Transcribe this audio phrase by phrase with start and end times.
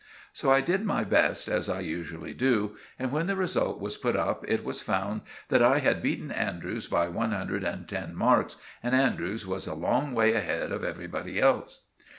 [0.33, 4.15] So I did my best, as I usually do; and when the result was put
[4.15, 8.55] up it was found that I had beaten Andrews by one hundred and ten marks,
[8.81, 11.81] and Andrews was a long way ahead of everybody else.